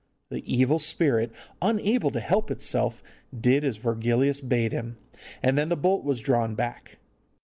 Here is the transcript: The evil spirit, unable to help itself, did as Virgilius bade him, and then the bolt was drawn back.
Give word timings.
The 0.29 0.41
evil 0.51 0.79
spirit, 0.79 1.31
unable 1.61 2.09
to 2.09 2.19
help 2.19 2.49
itself, 2.49 3.03
did 3.39 3.63
as 3.63 3.77
Virgilius 3.77 4.41
bade 4.41 4.71
him, 4.71 4.97
and 5.43 5.59
then 5.59 5.69
the 5.69 5.77
bolt 5.77 6.03
was 6.03 6.21
drawn 6.21 6.55
back. 6.55 6.97